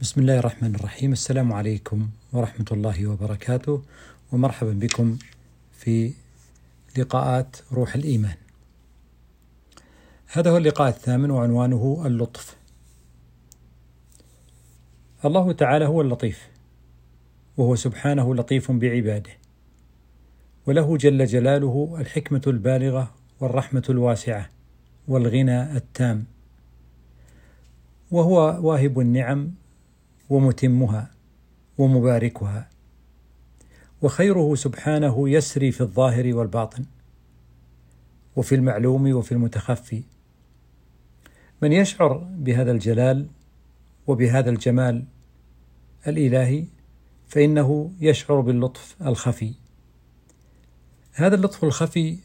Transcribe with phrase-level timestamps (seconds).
[0.00, 3.82] بسم الله الرحمن الرحيم السلام عليكم ورحمة الله وبركاته
[4.32, 5.18] ومرحبا بكم
[5.72, 6.12] في
[6.98, 8.34] لقاءات روح الإيمان
[10.32, 12.56] هذا هو اللقاء الثامن وعنوانه اللطف
[15.24, 16.48] الله تعالى هو اللطيف
[17.56, 19.32] وهو سبحانه لطيف بعباده
[20.66, 24.48] وله جل جلاله الحكمة البالغة والرحمة الواسعة
[25.08, 26.24] والغنى التام
[28.10, 29.59] وهو واهب النعم
[30.30, 31.10] ومتمها
[31.78, 32.70] ومباركها.
[34.02, 36.84] وخيره سبحانه يسري في الظاهر والباطن
[38.36, 40.02] وفي المعلوم وفي المتخفي.
[41.62, 43.26] من يشعر بهذا الجلال
[44.06, 45.04] وبهذا الجمال
[46.06, 46.64] الإلهي
[47.28, 49.54] فإنه يشعر باللطف الخفي.
[51.12, 52.18] هذا اللطف الخفي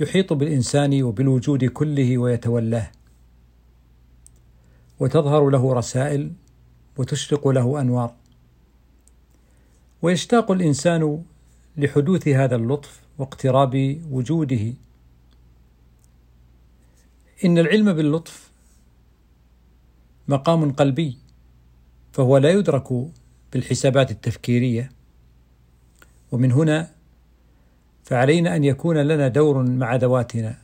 [0.00, 2.90] يحيط بالإنسان وبالوجود كله ويتولاه
[5.00, 6.32] وتظهر له رسائل
[6.96, 8.14] وتشرق له أنوار.
[10.02, 11.22] ويشتاق الإنسان
[11.76, 14.74] لحدوث هذا اللطف واقتراب وجوده.
[17.44, 18.50] إن العلم باللطف
[20.28, 21.16] مقام قلبي
[22.12, 22.88] فهو لا يدرك
[23.52, 24.92] بالحسابات التفكيرية.
[26.32, 26.90] ومن هنا
[28.04, 30.58] فعلينا أن يكون لنا دور مع ذواتنا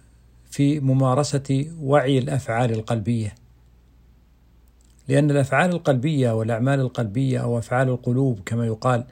[0.51, 3.35] في ممارسة وعي الأفعال القلبية.
[5.09, 9.05] لأن الأفعال القلبية والأعمال القلبية أو أفعال القلوب كما يقال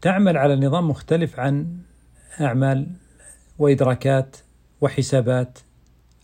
[0.00, 1.78] تعمل على نظام مختلف عن
[2.40, 2.86] أعمال
[3.58, 4.36] وإدراكات
[4.80, 5.58] وحسابات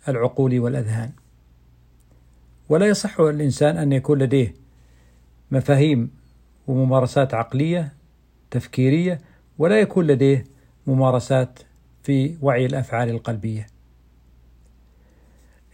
[0.08, 1.11] العقول والأذهان.
[2.69, 4.55] ولا يصح الإنسان أن يكون لديه
[5.50, 6.10] مفاهيم
[6.66, 7.92] وممارسات عقلية
[8.50, 9.20] تفكيرية
[9.58, 10.44] ولا يكون لديه
[10.86, 11.58] ممارسات
[12.03, 13.66] في وعي الأفعال القلبية.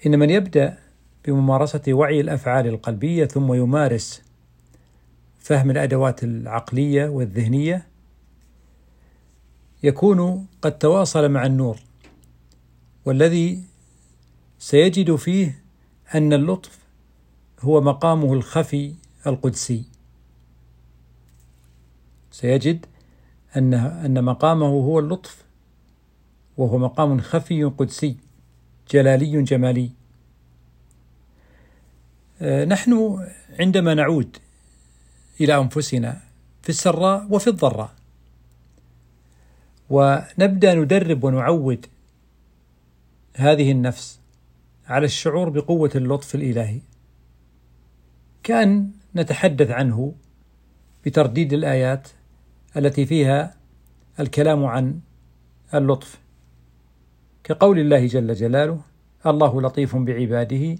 [0.07, 0.79] إن من يبدأ
[1.25, 4.23] بممارسة وعي الأفعال القلبية ثم يمارس
[5.39, 7.87] فهم الأدوات العقلية والذهنية.
[9.83, 11.79] يكون قد تواصل مع النور
[13.05, 13.63] والذي
[14.58, 15.63] سيجد فيه
[16.14, 16.79] أن اللطف
[17.61, 18.95] هو مقامه الخفي
[19.27, 19.85] القدسي.
[22.30, 22.86] سيجد
[23.57, 25.45] أن أن مقامه هو اللطف
[26.57, 28.17] وهو مقام خفي قدسي
[28.91, 29.91] جلالي جمالي.
[32.42, 33.19] نحن
[33.61, 34.36] عندما نعود
[35.41, 36.20] إلى أنفسنا
[36.63, 37.91] في السراء وفي الضراء
[39.91, 41.86] ونبدأ ندرب ونعود
[43.35, 44.20] هذه النفس
[44.86, 46.80] على الشعور بقوة اللطف الإلهي.
[48.42, 50.14] كأن نتحدث عنه
[51.07, 52.09] بترديد الآيات
[52.77, 53.55] التي فيها
[54.20, 55.01] الكلام عن
[55.74, 56.19] اللطف.
[57.45, 58.80] كقول الله جل جلاله
[59.27, 60.77] الله لطيف بعباده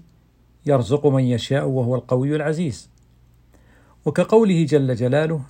[0.65, 2.89] يرزق من يشاء وهو القوي العزيز.
[4.05, 5.41] وكقوله جل جلاله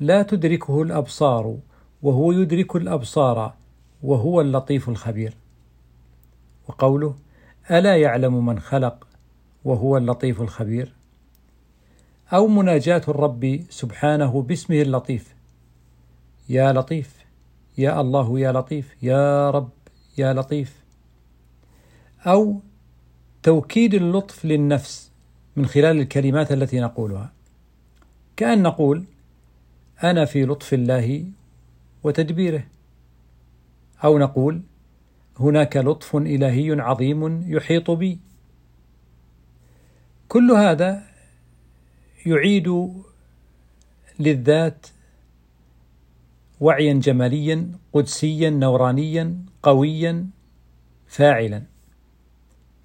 [0.00, 1.58] لا تدركه الأبصار
[2.02, 3.54] وهو يدرك الأبصار
[4.02, 5.34] وهو اللطيف الخبير.
[6.68, 7.14] وقوله
[7.70, 9.06] ألا يعلم من خلق
[9.64, 10.92] وهو اللطيف الخبير.
[12.32, 15.34] أو مناجاة الرب سبحانه باسمه اللطيف.
[16.48, 17.24] يا لطيف
[17.78, 19.70] يا الله يا لطيف يا رب
[20.18, 20.82] يا لطيف.
[22.26, 22.60] أو
[23.42, 25.12] توكيد اللطف للنفس
[25.56, 27.32] من خلال الكلمات التي نقولها.
[28.36, 29.04] كأن نقول
[30.02, 31.26] أنا في لطف الله
[32.02, 32.64] وتدبيره.
[34.04, 34.62] أو نقول
[35.40, 38.18] هناك لطف إلهي عظيم يحيط بي.
[40.28, 41.02] كل هذا
[42.26, 42.92] يعيد
[44.18, 44.86] للذات
[46.60, 50.26] وعيا جماليا قدسيا نورانيا قويا
[51.06, 51.71] فاعلا.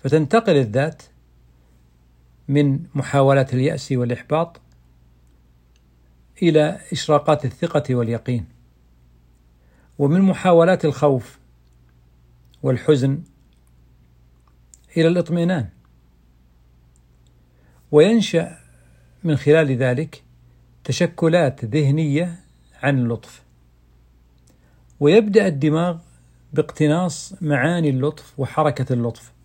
[0.08, 1.04] فتنتقل الذات
[2.48, 4.62] من محاولات اليأس والإحباط
[6.42, 8.46] إلى إشراقات الثقة واليقين.
[10.00, 11.40] ومن محاولات الخوف
[12.64, 13.22] والحزن
[14.98, 15.70] إلى الاطمئنان.
[17.92, 18.58] وينشأ
[19.24, 20.24] من خلال ذلك
[20.84, 22.40] تشكلات ذهنية
[22.84, 23.44] عن اللطف.
[25.00, 25.98] ويبدأ الدماغ
[26.54, 29.37] باقتناص معاني اللطف وحركة اللطف.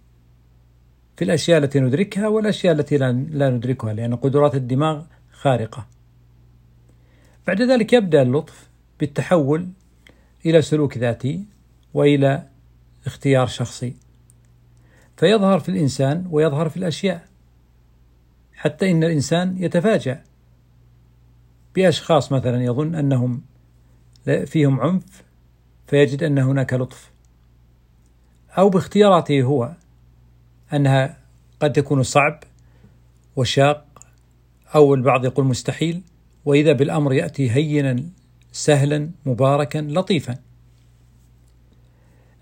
[1.22, 5.02] في الأشياء التي ندركها والأشياء التي لا ندركها لأن قدرات الدماغ
[5.32, 5.86] خارقة.
[7.46, 8.69] بعد ذلك يبدأ اللطف
[9.00, 9.69] بالتحول
[10.46, 11.44] إلى سلوك ذاتي
[11.94, 12.46] وإلى
[13.06, 13.94] اختيار شخصي.
[15.16, 17.26] فيظهر في الإنسان ويظهر في الأشياء
[18.54, 20.22] حتى إن الإنسان يتفاجأ
[21.74, 23.42] بأشخاص مثلا يظن أنهم
[24.46, 25.22] فيهم عنف
[25.86, 27.10] فيجد أن هناك لطف.
[28.58, 29.72] أو باختياراته هو
[30.72, 31.19] أنها
[31.60, 32.44] قد تكون صعب
[33.36, 33.86] وشاق
[34.74, 36.02] أو البعض يقول مستحيل
[36.44, 38.04] وإذا بالأمر يأتي هينا
[38.52, 40.38] سهلا مباركا لطيفا.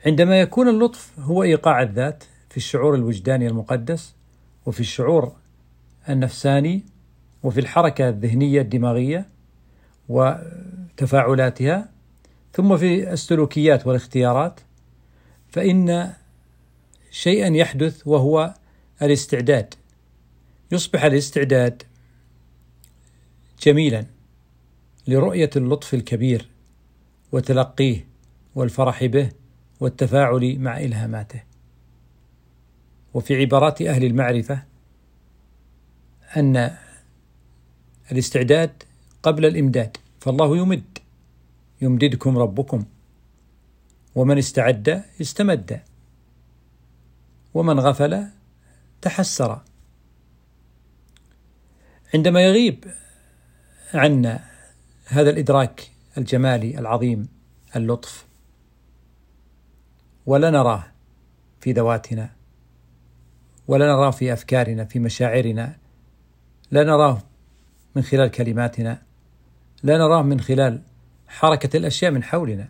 [0.07, 4.15] عندما يكون اللطف هو إيقاع الذات في الشعور الوجداني المقدس
[4.67, 5.33] وفي الشعور
[6.09, 6.85] النفساني
[7.43, 9.27] وفي الحركة الذهنية الدماغية
[10.09, 11.89] وتفاعلاتها
[12.53, 14.61] ثم في السلوكيات والاختيارات
[15.49, 16.13] فإن
[17.11, 18.55] شيئا يحدث وهو
[19.03, 19.75] الاستعداد.
[20.73, 21.83] يصبح الاستعداد
[23.63, 24.07] جميلا
[25.09, 26.49] لرؤية اللطف الكبير
[27.33, 28.07] وتلقيه
[28.55, 29.31] والفرح به
[29.81, 31.43] والتفاعل مع إلهاماته.
[33.15, 34.63] وفي عبارات أهل المعرفة
[36.37, 36.77] أن
[38.13, 38.83] الاستعداد
[39.23, 40.99] قبل الإمداد فالله يمد
[41.81, 42.85] يمددكم ربكم
[44.15, 45.90] ومن استعد استمد.
[47.55, 48.27] ومن غفل
[49.03, 49.61] تحسر.
[52.15, 52.85] عندما يغيب
[53.95, 54.45] عنا
[55.07, 57.29] هذا الإدراك الجمالي العظيم
[57.77, 58.27] اللطف
[60.27, 60.85] ولا نراه
[61.61, 62.31] في ذواتنا
[63.69, 65.77] ولا نراه في أفكارنا في مشاعرنا
[66.71, 67.23] لا نراه
[67.97, 69.03] من خلال كلماتنا
[69.83, 70.83] لا نراه من خلال
[71.29, 72.69] حركة الأشياء من حولنا.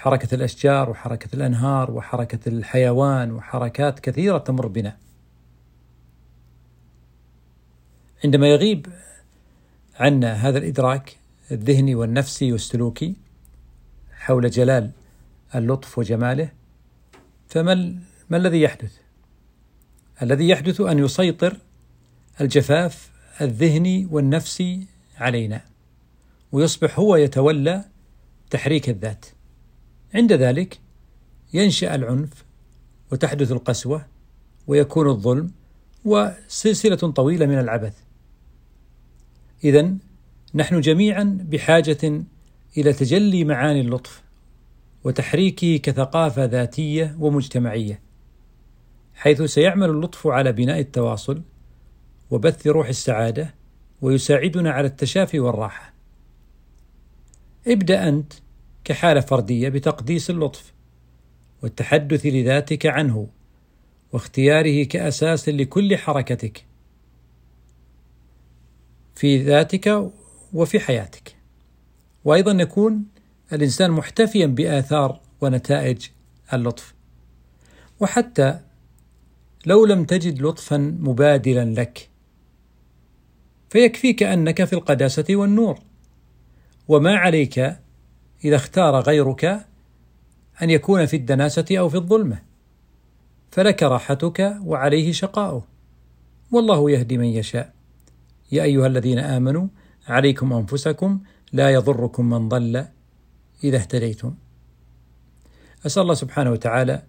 [0.00, 4.96] حركة الأشجار وحركة الأنهار وحركة الحيوان وحركات كثيرة تمر بنا
[8.24, 8.86] عندما يغيب
[9.96, 11.16] عنا هذا الإدراك
[11.50, 13.14] الذهني والنفسي والسلوكي
[14.12, 14.90] حول جلال
[15.54, 16.52] اللطف وجماله
[17.48, 17.74] فما
[18.30, 18.92] ما الذي يحدث؟
[20.22, 21.56] الذي يحدث أن يسيطر
[22.40, 23.10] الجفاف
[23.40, 24.86] الذهني والنفسي
[25.18, 25.64] علينا
[26.52, 27.84] ويصبح هو يتولى
[28.50, 29.26] تحريك الذات
[30.14, 30.80] عند ذلك
[31.52, 32.44] ينشأ العنف
[33.12, 34.06] وتحدث القسوة
[34.66, 35.50] ويكون الظلم
[36.04, 37.94] وسلسلة طويلة من العبث.
[39.64, 39.94] اذا
[40.54, 42.22] نحن جميعا بحاجة
[42.76, 44.22] إلى تجلي معاني اللطف
[45.04, 48.00] وتحريكه كثقافة ذاتية ومجتمعية
[49.14, 51.42] حيث سيعمل اللطف على بناء التواصل
[52.30, 53.54] وبث روح السعادة
[54.00, 55.92] ويساعدنا على التشافي والراحة.
[57.66, 58.32] ابدأ أنت
[58.84, 60.72] كحالة فردية بتقديس اللطف
[61.62, 63.28] والتحدث لذاتك عنه
[64.12, 66.64] واختياره كأساس لكل حركتك
[69.14, 70.10] في ذاتك
[70.52, 71.36] وفي حياتك.
[72.24, 73.04] وأيضا يكون
[73.52, 76.08] الإنسان محتفيا بآثار ونتائج
[76.52, 76.94] اللطف.
[78.00, 78.60] وحتى
[79.66, 82.08] لو لم تجد لطفا مبادلا لك
[83.70, 85.78] فيكفيك أنك في القداسة والنور
[86.88, 87.76] وما عليك
[88.44, 89.44] إذا اختار غيرك
[90.62, 92.38] أن يكون في الدناسة أو في الظلمة
[93.50, 95.64] فلك راحتك وعليه شقاؤه.
[96.52, 97.72] والله يهدي من يشاء.
[98.52, 99.66] يا أيها الذين آمنوا
[100.08, 101.20] عليكم أنفسكم
[101.52, 102.84] لا يضركم من ضل
[103.64, 104.34] إذا اهتديتم.
[105.86, 107.02] أسأل الله سبحانه وتعالى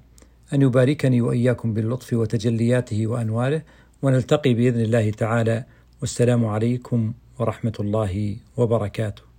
[0.53, 3.61] أن يباركني وإياكم باللطف وتجلياته وأنواره
[4.01, 5.65] ونلتقي بإذن الله تعالى.
[6.01, 9.30] والسلام عليكم ورحمة الله وبركاته.